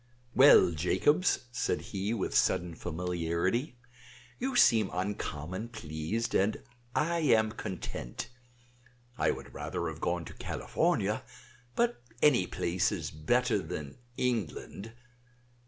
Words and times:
"Well, 0.33 0.71
Jacobs," 0.71 1.41
said 1.51 1.79
he, 1.93 2.11
with 2.11 2.35
sudden 2.35 2.73
familiarity, 2.73 3.77
"you 4.39 4.55
seem 4.55 4.89
uncommon 4.91 5.69
pleased, 5.69 6.33
and 6.33 6.57
I 6.95 7.19
am 7.19 7.51
content. 7.51 8.27
I 9.19 9.29
would 9.29 9.53
rather 9.53 9.87
have 9.89 10.01
gone 10.01 10.25
to 10.25 10.33
California; 10.33 11.21
but 11.75 12.01
any 12.19 12.47
place 12.47 12.91
is 12.91 13.11
better 13.11 13.59
than 13.59 13.99
England. 14.17 14.93